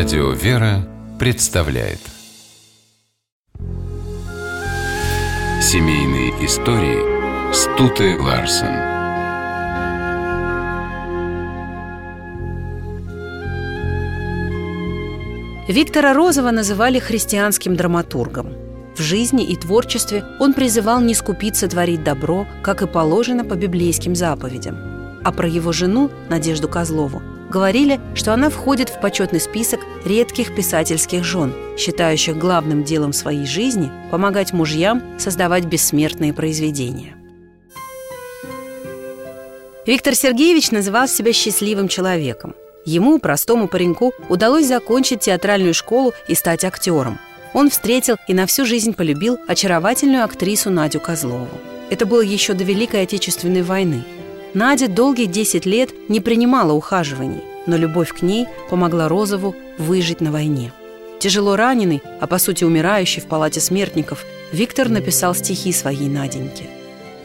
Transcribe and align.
Радио 0.00 0.30
«Вера» 0.30 0.88
представляет 1.18 1.98
Семейные 5.60 6.30
истории 6.42 7.52
Стуты 7.52 8.18
Ларсен 8.18 8.66
Виктора 15.68 16.14
Розова 16.14 16.50
называли 16.50 16.98
христианским 16.98 17.76
драматургом. 17.76 18.54
В 18.96 19.02
жизни 19.02 19.44
и 19.44 19.54
творчестве 19.54 20.24
он 20.38 20.54
призывал 20.54 21.02
не 21.02 21.12
скупиться 21.12 21.68
творить 21.68 22.02
добро, 22.02 22.46
как 22.62 22.80
и 22.80 22.86
положено 22.86 23.44
по 23.44 23.54
библейским 23.54 24.14
заповедям. 24.14 24.78
А 25.22 25.30
про 25.30 25.46
его 25.46 25.72
жену, 25.72 26.10
Надежду 26.30 26.70
Козлову, 26.70 27.20
говорили, 27.50 28.00
что 28.14 28.32
она 28.32 28.48
входит 28.48 28.88
в 28.88 29.00
почетный 29.00 29.40
список 29.40 29.80
редких 30.04 30.54
писательских 30.54 31.24
жен, 31.24 31.52
считающих 31.76 32.38
главным 32.38 32.84
делом 32.84 33.12
своей 33.12 33.44
жизни 33.44 33.90
помогать 34.10 34.52
мужьям 34.52 35.02
создавать 35.18 35.64
бессмертные 35.64 36.32
произведения. 36.32 37.16
Виктор 39.86 40.14
Сергеевич 40.14 40.70
называл 40.70 41.08
себя 41.08 41.32
счастливым 41.32 41.88
человеком. 41.88 42.54
Ему, 42.84 43.18
простому 43.18 43.66
пареньку, 43.66 44.12
удалось 44.28 44.66
закончить 44.66 45.20
театральную 45.20 45.74
школу 45.74 46.12
и 46.28 46.34
стать 46.34 46.64
актером. 46.64 47.18
Он 47.52 47.68
встретил 47.68 48.16
и 48.28 48.32
на 48.32 48.46
всю 48.46 48.64
жизнь 48.64 48.94
полюбил 48.94 49.38
очаровательную 49.48 50.24
актрису 50.24 50.70
Надю 50.70 51.00
Козлову. 51.00 51.48
Это 51.90 52.06
было 52.06 52.20
еще 52.20 52.52
до 52.52 52.62
Великой 52.62 53.02
Отечественной 53.02 53.62
войны– 53.62 54.04
Надя 54.52 54.88
долгие 54.88 55.26
10 55.26 55.64
лет 55.64 55.90
не 56.08 56.20
принимала 56.20 56.72
ухаживаний, 56.72 57.42
но 57.66 57.76
любовь 57.76 58.12
к 58.12 58.22
ней 58.22 58.48
помогла 58.68 59.06
Розову 59.06 59.54
выжить 59.78 60.20
на 60.20 60.32
войне. 60.32 60.72
Тяжело 61.20 61.54
раненый, 61.54 62.02
а 62.20 62.26
по 62.26 62.38
сути 62.38 62.64
умирающий 62.64 63.22
в 63.22 63.26
палате 63.26 63.60
смертников, 63.60 64.24
Виктор 64.52 64.88
написал 64.88 65.36
стихи 65.36 65.72
своей 65.72 66.08
Наденьке. 66.08 66.64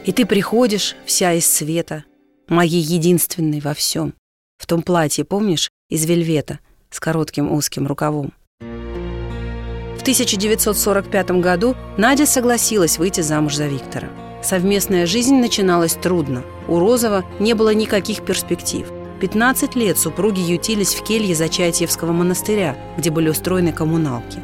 «И 0.04 0.12
ты 0.12 0.24
приходишь, 0.24 0.94
вся 1.04 1.32
из 1.32 1.50
света, 1.50 2.04
моей 2.48 2.80
единственной 2.80 3.60
во 3.60 3.74
всем. 3.74 4.14
В 4.56 4.66
том 4.66 4.82
платье, 4.82 5.24
помнишь, 5.24 5.68
из 5.90 6.04
вельвета, 6.04 6.60
с 6.90 7.00
коротким 7.00 7.50
узким 7.50 7.88
рукавом. 7.88 8.32
В 8.60 10.02
1945 10.02 11.30
году 11.40 11.74
Надя 11.96 12.26
согласилась 12.26 12.98
выйти 12.98 13.22
замуж 13.22 13.56
за 13.56 13.66
Виктора– 13.66 14.08
Совместная 14.46 15.06
жизнь 15.06 15.40
начиналась 15.40 15.94
трудно. 15.94 16.44
У 16.68 16.78
Розова 16.78 17.24
не 17.40 17.54
было 17.54 17.74
никаких 17.74 18.24
перспектив. 18.24 18.86
15 19.20 19.74
лет 19.74 19.98
супруги 19.98 20.38
ютились 20.38 20.94
в 20.94 21.02
келье 21.02 21.34
Зачатьевского 21.34 22.12
монастыря, 22.12 22.76
где 22.96 23.10
были 23.10 23.28
устроены 23.28 23.72
коммуналки. 23.72 24.38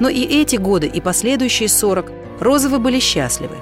Но 0.00 0.08
и 0.08 0.22
эти 0.22 0.56
годы, 0.56 0.86
и 0.86 1.02
последующие 1.02 1.68
40 1.68 2.10
Розовы 2.40 2.78
были 2.78 3.00
счастливы. 3.00 3.56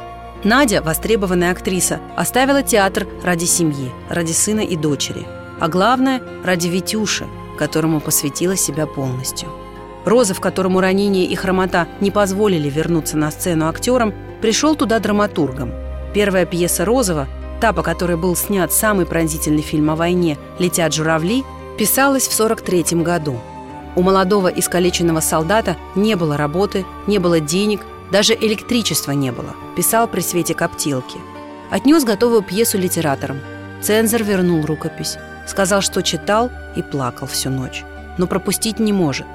Надя, 0.45 0.83
востребованная 0.83 1.51
актриса, 1.51 1.99
оставила 2.17 2.63
театр 2.63 3.09
ради 3.25 3.47
семьи, 3.47 3.91
ради 4.09 4.31
сына 4.31 4.61
и 4.61 4.77
дочери. 4.77 5.27
А 5.59 5.67
главное, 5.67 6.23
ради 6.45 6.69
Витюши, 6.69 7.27
которому 7.59 8.01
посвятила 8.01 8.55
себя 8.55 8.87
полностью. 8.87 9.49
Розов, 10.07 10.41
которому 10.41 10.81
ранение 10.81 11.25
и 11.25 11.35
хромота 11.35 11.89
не 12.01 12.13
позволили 12.13 12.71
вернуться 12.71 13.17
на 13.17 13.33
сцену 13.33 13.69
актером, 13.69 14.15
пришел 14.41 14.77
туда 14.77 15.01
драматургом. 15.01 15.73
Первая 16.15 16.47
пьеса 16.47 16.85
Розова, 16.85 17.27
та, 17.61 17.73
по 17.73 17.83
которой 17.83 18.17
был 18.17 18.37
снят 18.37 18.73
самый 18.73 19.05
пронзительный 19.05 19.63
фильм 19.63 19.91
о 19.91 19.97
войне 19.97 20.39
«Летят 20.61 20.95
журавли», 20.95 21.43
писалась 21.77 22.29
в 22.29 22.33
43 22.33 23.03
году. 23.03 23.41
У 23.97 24.03
молодого 24.03 24.47
искалеченного 24.47 25.19
солдата 25.19 25.77
не 25.97 26.15
было 26.15 26.37
работы, 26.37 26.87
не 27.09 27.19
было 27.19 27.41
денег, 27.41 27.81
даже 28.13 28.35
электричества 28.35 29.11
не 29.11 29.33
было. 29.33 29.57
Писал 29.77 30.07
при 30.07 30.21
свете 30.21 30.55
коптилки. 30.55 31.19
Отнес 31.69 32.05
готовую 32.05 32.43
пьесу 32.43 32.79
литераторам. 32.79 33.41
Цензор 33.83 34.23
вернул 34.23 34.65
рукопись. 34.65 35.17
Сказал, 35.49 35.81
что 35.81 36.03
читал 36.03 36.53
и 36.77 36.83
плакал 36.83 37.27
всю 37.27 37.51
ночь. 37.51 37.85
Но 38.19 38.29
пропустить 38.29 38.79
не 38.79 38.93
может. 38.93 39.27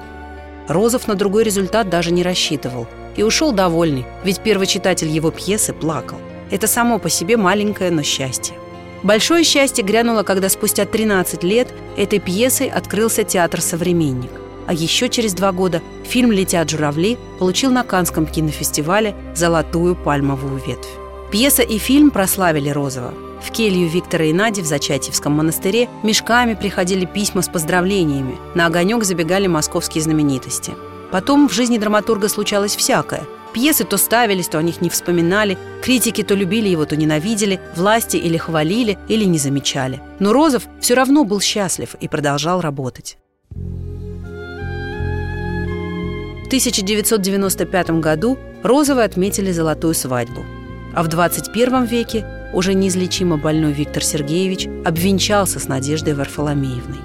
Розов 0.68 1.08
на 1.08 1.14
другой 1.14 1.44
результат 1.44 1.88
даже 1.88 2.10
не 2.10 2.22
рассчитывал– 2.22 2.86
и 3.16 3.22
ушел 3.22 3.52
довольный, 3.52 4.06
ведь 4.24 4.40
первый 4.40 4.66
читатель 4.66 5.08
его 5.08 5.30
пьесы 5.30 5.72
плакал. 5.72 6.18
Это 6.50 6.66
само 6.66 6.98
по 6.98 7.08
себе 7.08 7.36
маленькое, 7.36 7.90
но 7.90 8.02
счастье. 8.02 8.54
Большое 9.02 9.42
счастье 9.44 9.84
грянуло, 9.84 10.22
когда 10.22 10.48
спустя 10.48 10.84
13 10.84 11.42
лет 11.42 11.68
этой 11.96 12.20
пьесой 12.20 12.68
открылся 12.68 13.24
театр 13.24 13.60
«Современник». 13.60 14.30
А 14.66 14.72
еще 14.72 15.08
через 15.08 15.34
два 15.34 15.50
года 15.50 15.82
фильм 16.04 16.30
«Летят 16.30 16.70
журавли» 16.70 17.18
получил 17.40 17.72
на 17.72 17.82
Канском 17.82 18.26
кинофестивале 18.26 19.14
«Золотую 19.34 19.96
пальмовую 19.96 20.62
ветвь». 20.64 21.01
Пьеса 21.32 21.62
и 21.62 21.78
фильм 21.78 22.10
прославили 22.10 22.68
Розова. 22.68 23.12
В 23.42 23.50
келью 23.50 23.88
Виктора 23.88 24.26
и 24.26 24.32
Нади 24.32 24.62
в 24.62 24.66
Зачатьевском 24.66 25.32
монастыре 25.32 25.88
мешками 26.04 26.54
приходили 26.54 27.06
письма 27.06 27.42
с 27.42 27.48
поздравлениями. 27.48 28.36
На 28.54 28.66
огонек 28.66 29.02
забегали 29.02 29.48
московские 29.48 30.02
знаменитости– 30.02 30.72
Потом 31.12 31.46
в 31.46 31.52
жизни 31.52 31.76
драматурга 31.76 32.28
случалось 32.28 32.74
всякое. 32.74 33.24
Пьесы 33.52 33.84
то 33.84 33.98
ставились, 33.98 34.48
то 34.48 34.58
о 34.58 34.62
них 34.62 34.80
не 34.80 34.88
вспоминали, 34.88 35.58
критики 35.82 36.22
то 36.22 36.34
любили 36.34 36.70
его, 36.70 36.86
то 36.86 36.96
ненавидели, 36.96 37.60
власти 37.76 38.16
или 38.16 38.38
хвалили, 38.38 38.98
или 39.08 39.24
не 39.24 39.36
замечали. 39.36 40.00
Но 40.20 40.32
Розов 40.32 40.62
все 40.80 40.94
равно 40.94 41.24
был 41.24 41.42
счастлив 41.42 41.94
и 42.00 42.08
продолжал 42.08 42.62
работать. 42.62 43.18
В 43.50 46.46
1995 46.46 47.90
году 48.00 48.38
Розовы 48.62 49.02
отметили 49.02 49.52
золотую 49.52 49.92
свадьбу. 49.92 50.46
А 50.94 51.02
в 51.02 51.08
21 51.08 51.84
веке 51.84 52.26
уже 52.52 52.74
неизлечимо 52.74 53.38
больной 53.38 53.72
Виктор 53.72 54.04
Сергеевич 54.04 54.68
обвенчался 54.84 55.58
с 55.58 55.68
Надеждой 55.68 56.14
Варфоломеевной. 56.14 57.00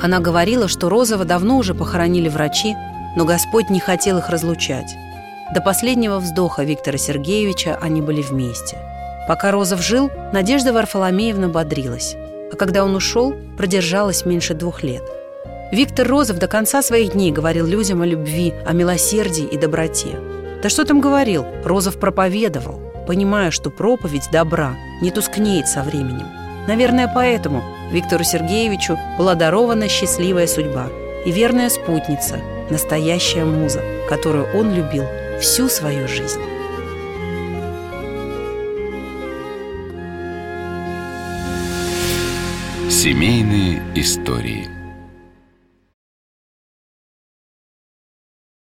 Она 0.00 0.20
говорила, 0.20 0.68
что 0.68 0.88
Розова 0.88 1.24
давно 1.24 1.58
уже 1.58 1.74
похоронили 1.74 2.28
врачи, 2.28 2.74
но 3.16 3.24
Господь 3.26 3.68
не 3.68 3.80
хотел 3.80 4.18
их 4.18 4.30
разлучать. 4.30 4.94
До 5.54 5.60
последнего 5.60 6.18
вздоха 6.18 6.62
Виктора 6.62 6.96
Сергеевича 6.96 7.78
они 7.82 8.00
были 8.00 8.22
вместе. 8.22 8.78
Пока 9.28 9.50
Розов 9.50 9.82
жил, 9.82 10.10
Надежда 10.32 10.72
Варфоломеевна 10.72 11.48
бодрилась, 11.48 12.16
а 12.52 12.56
когда 12.56 12.84
он 12.84 12.94
ушел, 12.96 13.34
продержалась 13.58 14.24
меньше 14.24 14.54
двух 14.54 14.82
лет. 14.82 15.02
Виктор 15.72 16.08
Розов 16.08 16.38
до 16.38 16.48
конца 16.48 16.82
своих 16.82 17.12
дней 17.12 17.30
говорил 17.30 17.66
людям 17.66 18.00
о 18.02 18.06
любви, 18.06 18.54
о 18.66 18.72
милосердии 18.72 19.44
и 19.44 19.58
доброте. 19.58 20.18
Да 20.62 20.68
что 20.68 20.84
там 20.84 21.00
говорил, 21.00 21.44
Розов 21.64 21.98
проповедовал, 21.98 22.89
понимая, 23.10 23.50
что 23.50 23.70
проповедь 23.70 24.28
добра 24.30 24.76
не 25.00 25.10
тускнеет 25.10 25.66
со 25.66 25.82
временем. 25.82 26.28
Наверное, 26.68 27.10
поэтому 27.12 27.64
Виктору 27.90 28.22
Сергеевичу 28.22 28.96
была 29.18 29.34
дарована 29.34 29.88
счастливая 29.88 30.46
судьба 30.46 30.86
и 31.26 31.32
верная 31.32 31.70
спутница– 31.70 32.38
настоящая 32.70 33.44
муза, 33.44 33.82
которую 34.08 34.46
он 34.56 34.72
любил 34.72 35.06
всю 35.40 35.68
свою 35.68 36.06
жизнь. 36.06 36.40
Семейные 42.88 43.82
истории– 43.96 44.68